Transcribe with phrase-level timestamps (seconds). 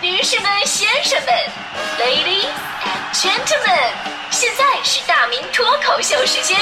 [0.00, 1.34] 女士们、先生们
[1.98, 2.46] ，Ladies
[2.84, 3.92] and Gentlemen，
[4.30, 6.56] 现在是大明脱口秀时间，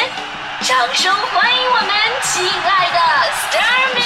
[0.62, 1.88] 掌声欢迎我们
[2.22, 2.98] 亲爱的
[3.34, 4.02] s t a r m y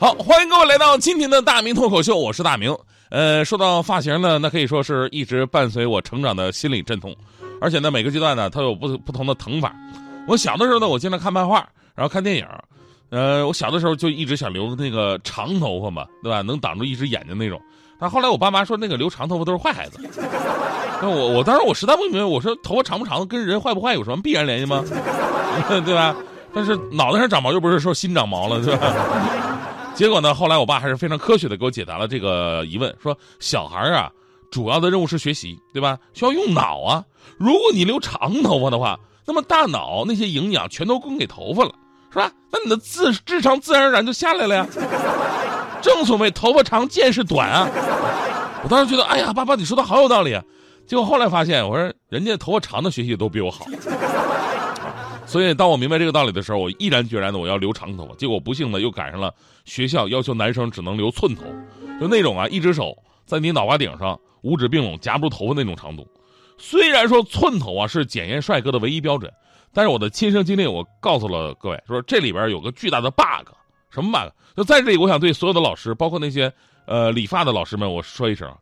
[0.00, 2.74] 好，欢迎各位来到今天的大明脱口秀，我是大明。
[3.10, 7.14] 呃，说到发型呢，那可以说是一直伴随我成长的心理阵痛，
[7.60, 9.74] 而且呢，每个阶段呢，它有不不同的疼法。
[10.26, 12.46] 我小的时候呢，我经常看漫画，然后看电影。
[13.10, 16.42] 呃，我小的时候就一直想留那个长头发嘛，对吧？
[16.42, 17.60] 能挡住一只眼睛那种。
[17.98, 19.98] 但后来我爸妈说，那个留长头发都是坏孩子。
[21.00, 24.84] 那我我当时我实在不明白，我说头发长不长跟人坏不坏有什么必然联系吗？
[25.84, 26.14] 对吧？
[26.52, 28.94] 但是脑袋上长毛又不是说心长毛了，对吧？
[29.94, 34.10] 结果呢，后来我爸还是非常科学的给我解答了这个疑问，说小孩啊，
[34.50, 35.98] 主要的任务是学习，对吧？
[36.14, 37.02] 需要用脑啊。
[37.36, 41.72] 如果你留长头发的话，那么大脑那些营养全都供给头发了。
[42.10, 42.32] 是吧？
[42.50, 44.66] 那你的智智商自然而然就下来了呀。
[45.82, 47.68] 正所谓头发长见识短啊。
[48.62, 50.42] 我当时觉得，哎呀，爸爸你说的好有道理啊。
[50.86, 53.66] 结果后来发现，我说人家头发长的学习都比我好。
[55.26, 58.14] 所以当我明白这个道理的时候，我毅然决然的我要留长头发。
[58.14, 59.32] 结果不幸的又赶上了
[59.66, 61.42] 学校要求男生只能留寸头，
[62.00, 66.08] 就那种啊，一只手在你脑瓜顶上五指并拢夹不住头发那种长度。
[66.56, 69.30] 虽然说寸头啊是检验帅哥的唯一标准。
[69.72, 73.48] 但是我的亲身经历，我告诉了各位，说这里边有个巨大的 bug，
[73.90, 74.32] 什么 bug？
[74.56, 76.52] 就在这里，我想对所有的老师，包括那些
[76.86, 78.52] 呃理发的老师们，我说一声，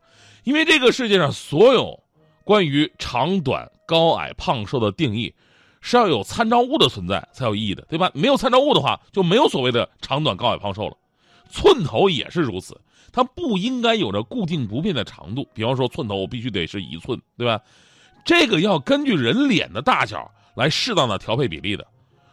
[0.43, 1.99] 因为这个世界上所有
[2.43, 5.33] 关于长短、高矮、胖瘦的定义，
[5.81, 8.11] 是要有参照物的存在才有意义的，对吧？
[8.13, 10.95] 没有参照物的话，就没有所谓的长短、高矮、胖瘦了。
[11.49, 12.79] 寸头也是如此，
[13.11, 15.47] 它不应该有着固定不变的长度。
[15.53, 17.59] 比方说，寸头我必须得是一寸，对吧？
[18.23, 20.29] 这个要根据人脸的大小。
[20.57, 21.85] 来适当的调配比例的，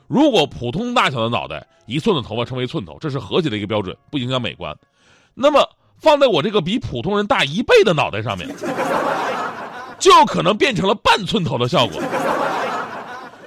[0.08, 4.74] 如果普通大小的脑袋一寸的头发称为寸头，这是和谐的一个标准，不影响美观。
[5.34, 8.48] 那么放在我这个比普通人大一倍的脑袋上面，
[10.00, 12.00] 就可能变成了半寸头的效果，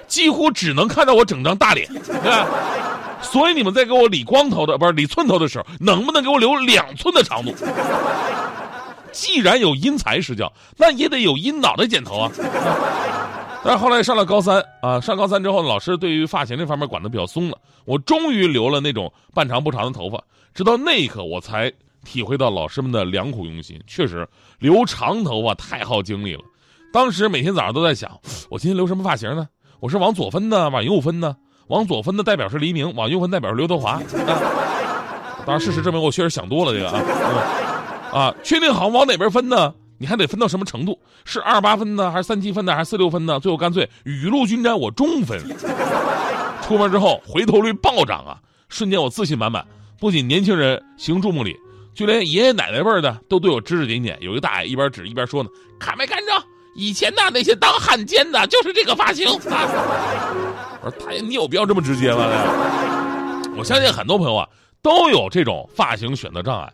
[0.08, 2.48] 几乎只能看到我整张大脸，对吧？
[3.20, 7.52] 所以你们在给我理光头的，不是理寸头的时候，能不能给我留两寸的长度？
[9.12, 12.32] 既然有因材施教，那也得有因脑袋剪头啊。
[13.64, 17.58] 但是后来上了高三啊，上高三之后，老师对于发型这方面管的比较松了。
[17.86, 20.22] 我终于留了那种半长不长的头发，
[20.54, 21.72] 直到那一刻，我才
[22.06, 23.82] 体会到老师们的良苦用心。
[23.88, 24.28] 确实，
[24.60, 26.42] 留长头发太耗精力了。
[26.94, 28.10] 当时每天早上都在想，
[28.50, 29.48] 我今天留什么发型呢？
[29.80, 31.36] 我是往左分呢，往右分呢？
[31.68, 33.94] 往左分的代表是黎明，往右分代表是刘德华。
[33.94, 34.02] 啊
[35.46, 37.02] 当然，事实证明我确实想多了这个啊
[38.12, 38.36] 啊！
[38.44, 39.74] 确定好往哪边分呢？
[39.98, 41.00] 你还得分到什么程度？
[41.26, 43.40] 是二八分呢，还是三七分呢，还是四六分呢？
[43.40, 45.40] 最后干脆雨露均沾，我中分。
[46.68, 48.38] 出门之后回头率暴涨啊！
[48.70, 49.66] 瞬间我自信满满。
[50.00, 51.56] 不仅年轻人行注目礼，
[51.96, 54.18] 就连爷爷奶奶辈的都对我指指点点。
[54.22, 55.50] 有一个大爷一边指一边说呢
[55.80, 56.32] ：“看没看着？
[56.76, 62.28] 以前的那些当汉奸的，就是这个发型。” 我说：“大爷，你有必要这么直接吗？”
[63.58, 64.48] 我相信很多朋友啊
[64.84, 66.72] 都有这种发型选择障碍，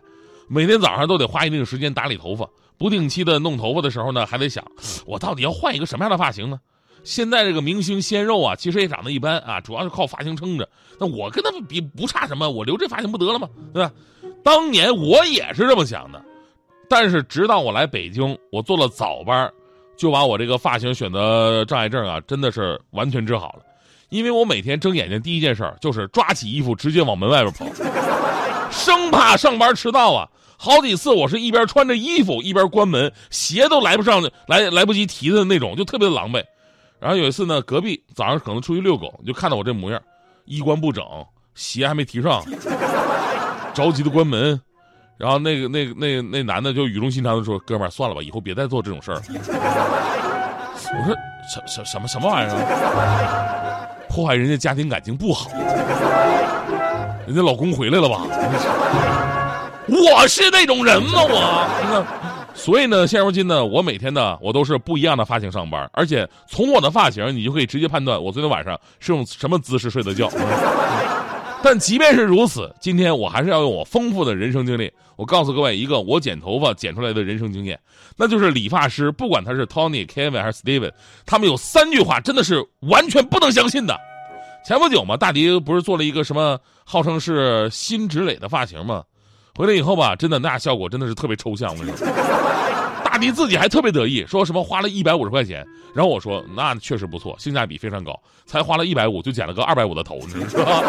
[0.48, 2.46] 每天早上都得花一定时间打理头发。
[2.84, 4.62] 不定期的弄头发的时候呢，还得想，
[5.06, 6.60] 我到底要换一个什么样的发型呢？
[7.02, 10.68] 现在这个明星鲜肉啊，其实也长得一般啊，主要是靠发型撑着。
[11.00, 13.48] 那我跟他们比不差什么，我留这发型不得了吗？
[13.72, 13.90] 对吧？
[14.42, 16.22] 当年我也是这么想的，
[16.86, 19.50] 但是直到我来北京，我做了早班，
[19.96, 23.60] 就把我这个发型选择障碍症啊，真的是完全治好了。
[24.10, 27.64] 因为我每天睁眼睛第一件事就是抓起衣服直接往门外边跑，
[28.70, 30.28] 生怕上班迟到啊。
[30.64, 36.42] 好几次，我是一边穿着衣服一边关门，鞋都来不上，来来不及提的那种，就特别的狼狈。
[36.98, 40.00] 然后有一次呢，隔壁早上可能出去遛狗，就看到我这模样，
[40.46, 41.04] 衣冠不整，
[41.54, 42.42] 鞋还没提上，
[43.74, 44.58] 着急的关门。
[45.18, 51.14] 然后那个那个那那男的就语重心长的说：“哥们儿，算了吧，以后别再做这种事儿。”我说
[51.46, 53.88] ：“什什什么什么玩意儿？
[54.08, 55.50] 破坏人家家庭感情不好。
[57.26, 58.22] 人家老公回来了吧？”
[59.86, 61.20] 我是那种人吗？
[61.22, 62.06] 我，
[62.54, 70.30] 所以呢，现如今呢，我每天呢，我都是不一样的发型上班，而且从我的发型，你就可以直接判断我昨天晚上是用什么姿势睡的觉。
[71.62, 77.78] 但即便是如此，今天我还是要用我丰富的人生经历，我告诉各位一个我剪头发剪出来的人生经验，
[78.16, 80.92] 那就是理发师，不管他是 Tony、Kevin 还是 Steven，
[81.24, 83.98] 他们有三句话真的是完全不能相信的。
[84.66, 89.02] 前不久嘛，大迪不是做了一个什么号称是新植磊的发型吗？
[89.56, 91.70] 回来以后吧，真的那效果真的是特别抽象。
[91.72, 92.06] 我跟你说，
[93.04, 95.64] 大迪自己还特别得意，说什么花了一百五十块钱，
[95.94, 100.82] 然后我说那确实不错，性价比非常高，才花了一百五就剪了个二百五的头，你知道？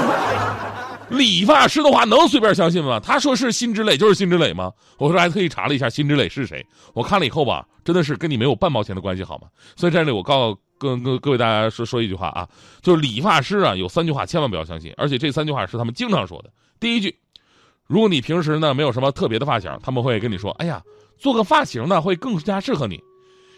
[1.09, 3.00] 理发师的话能随便相信吗？
[3.00, 4.71] 他说是辛芷蕾就是辛芷蕾吗？
[4.97, 6.65] 我说还特意查了一下辛芷蕾是谁，
[6.95, 9.47] 我看了以后吧，真的是跟你没有半毛钱的关系，好吗？
[9.75, 12.50] 所以在这里我告跟跟各位大家说说一句话啊，
[12.81, 16.50] 就是理发师啊有三句话千万不要相信，而且这三句话是他们经常说的。
[16.79, 17.15] 第一句，
[17.88, 20.82] 如果你平时呢没有什么特别的发型，他们会跟你说，哎呀，
[21.18, 23.02] 做个发型呢会更加适合你。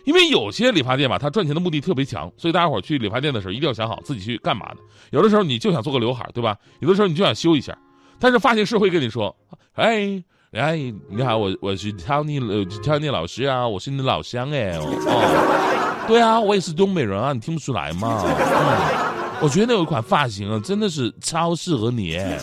[0.05, 4.77] 因为有些理发店吧，他赚钱的目的特别强，所以大家伙去理发店的时候一定要想好自己去干嘛的。
[5.11, 6.57] 有的时候你就想做个刘海，对吧？
[6.79, 7.77] 有的时候你就想修一下，
[8.19, 9.35] 但是发型师会跟你说
[9.75, 10.77] ：“哎哎，
[11.09, 18.23] 你好，我我是 Tony 呃 Tony 老师啊，我是你的老乡哎哦，对啊，我也是东北人啊，你听不出来吗？
[18.25, 22.37] 嗯，我觉得有一款发型啊，真的是超适合你哎，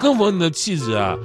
[0.00, 1.16] 更符合你的气质啊。”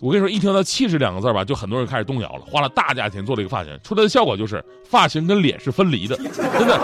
[0.00, 2.40] 我跟你说，一听到“气质”两个字吧，就很多人开始动摇了。
[2.44, 6.16] 花了大价钱做了一个发型，出来的效果就是发型跟脸是分离的，
[6.58, 6.80] 真的。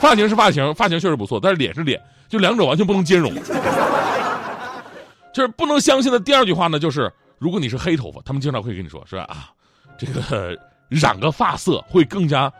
[0.00, 2.00] 发型是发型，发型确实不错，但是脸是脸，
[2.30, 3.30] 就两者完全不能兼容。
[5.34, 9.24] 就是不能相信的第二句话呢，就是如果你是黑头发，他们经常会跟你说，是吧？
[9.24, 9.50] 啊，
[9.98, 10.56] 这个
[10.88, 12.50] 染个发色会更加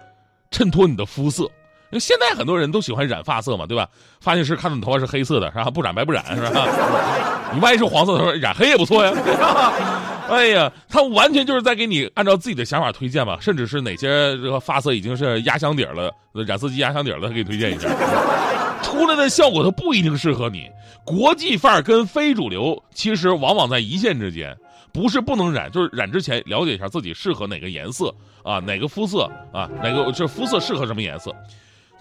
[0.51, 1.51] 衬托你的肤色。
[1.91, 3.89] 因为现在很多人都喜欢染发色嘛，对吧？
[4.21, 5.65] 发型师看到你头发是黑色的，是吧？
[5.71, 6.67] 不染白不染，是吧？
[7.55, 9.13] 你万一是黄色的，说染黑也不错呀。
[10.29, 17.89] 哎呀，他完全就是在给你按照自己的想法推荐嘛，甚至是哪些这个发色已经是压箱底了，染色机压箱底了，他给你推荐一下。
[18.83, 20.69] 出来的效果它不一定适合你。
[21.05, 24.57] 国际范儿跟非主流其实往往在一线之间，
[24.93, 28.13] 不是不能染，就是染之前了解一下自己适合哪个颜色
[28.43, 31.35] 啊，哪个肤色啊，哪个这肤色适合什么颜色。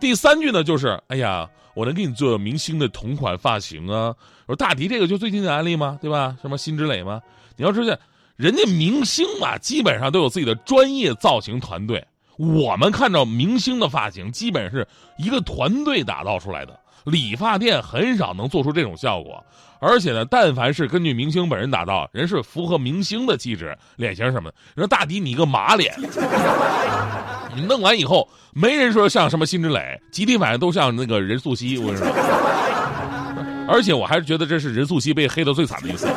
[0.05, 4.13] 第三句呢，就是哎呀，我能给你做明星的同款发型啊！
[4.45, 5.97] 我说大迪这个就最近的案例吗？
[5.99, 6.37] 对吧？
[6.43, 7.19] 什么辛芷蕾吗？
[7.57, 7.97] 你要知道，
[8.35, 12.05] 人家明星嘛，基本上都有自己的专业造型团队。
[12.37, 14.87] 我们看到明星的发型，基本是
[15.17, 16.79] 一个团队打造出来的。
[17.05, 19.43] 理发店很少能做出这种效果，
[19.79, 24.55] 而且呢，但凡是根据明星本人打造，人是符合明星的气质、脸型什么的。
[24.75, 25.95] 你说大迪，你一个马脸。
[27.55, 31.79] 你弄完以后，没人说像什么辛芷蕾，集体反应都像那个任素汐。
[31.79, 32.07] 我跟你说，
[33.69, 36.07] 而且我还是觉得这是任素汐被黑的最惨的一次。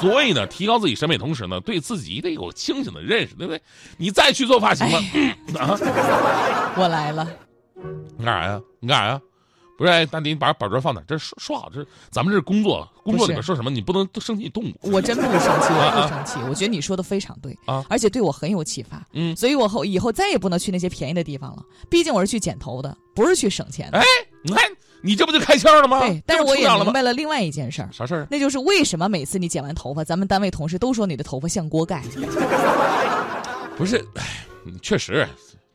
[0.00, 3.60] 所以呢，提高自己审美同时呢，对自己得有清醒的认识，对不对？
[3.96, 4.98] 你再去做发型吧。
[5.58, 5.76] 啊，
[6.76, 7.26] 我来了。
[8.16, 8.60] 你干啥呀？
[8.80, 9.20] 你干啥呀？
[9.78, 11.00] 不是，大迪，你把板砖放哪？
[11.06, 14.64] 这说说好，这咱们这是工作，工作里面说什么你不能生气动。
[14.80, 16.40] 我真不生气，我不生气。
[16.48, 19.06] 我觉得你说的非常对啊，而且对我很有启发。
[19.12, 21.62] 嗯，所以我后以后再也不能去那些便宜的地方了。
[21.88, 23.98] 毕竟我是去剪头的，不是去省钱的。
[23.98, 24.04] 哎，
[24.42, 24.64] 你看
[25.00, 26.00] 你这不就开窍了吗？
[26.00, 27.88] 对，但是我也明白了另外一件事儿。
[27.92, 28.26] 啥事儿？
[28.32, 32.02] 那就是为什么每次你剪完头发，咱们单位同事都说你的头发像锅盖。
[33.76, 34.04] 不是，
[34.82, 35.24] 确实，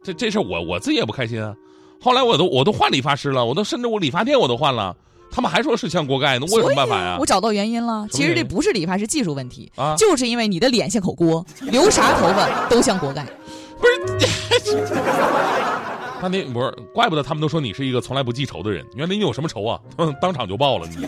[0.04, 1.56] 这这事我我自己也不开心啊。
[2.04, 4.94] 后来我都我都换理发师了，我都甚至我理发店我都换了，
[5.32, 7.18] 他们还说是像锅盖那，我有什么办法呀？
[7.18, 13.26] 我找到原因了，其实这不是理发师技术问题啊，就是因为你的脸像口锅，留啥头发都像锅盖。
[13.80, 14.86] 不是，
[16.22, 19.80] 那你不是，怪不得他们都说你是一个从来不记仇的人，原来你有什么仇啊？
[20.22, 21.08] 当场就报了你。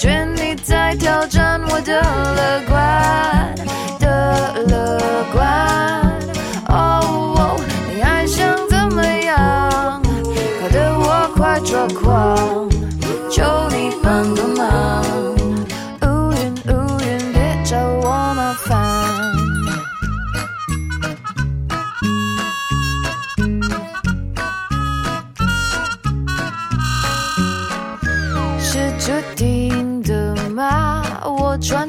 [0.00, 2.89] 觉你在挑战我的乐观。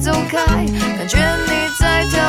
[0.00, 0.38] 走开，
[0.96, 2.19] 感觉你在。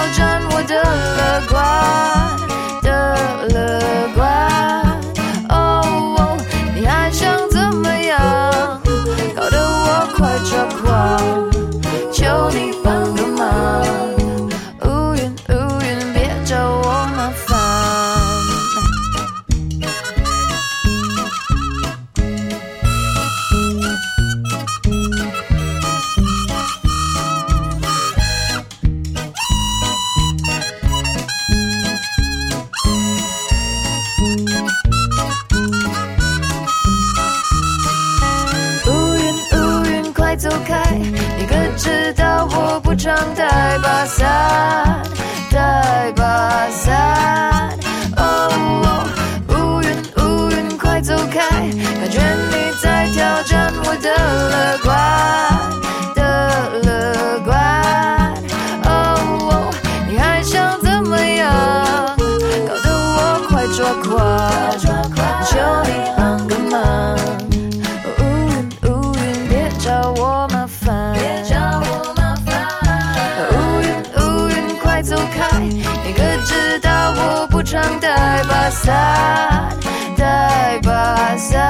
[78.71, 79.75] start
[80.17, 81.61] 带把伞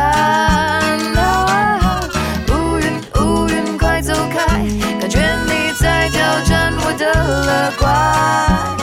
[1.17, 1.99] 啊
[2.49, 2.85] 乌云
[3.19, 4.45] 乌云快走开
[4.99, 7.05] 感觉你在挑战我的
[7.45, 8.80] 乐观